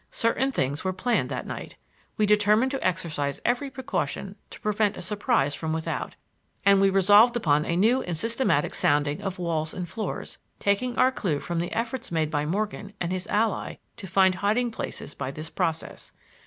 [0.09, 1.75] Certain things were planned that night.
[2.17, 6.15] We determined to exercise every precaution to prevent a surprise from without,
[6.65, 11.11] and we resolved upon a new and systematic sounding of walls and floors, taking our
[11.11, 15.29] clue from the efforts made by Morgan and his ally to find hiding places by
[15.29, 16.11] this process.